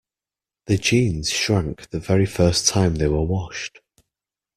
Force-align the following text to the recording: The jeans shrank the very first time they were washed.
The 0.65 0.79
jeans 0.79 1.29
shrank 1.29 1.91
the 1.91 1.99
very 1.99 2.25
first 2.25 2.67
time 2.67 2.95
they 2.95 3.07
were 3.07 3.21
washed. 3.21 3.81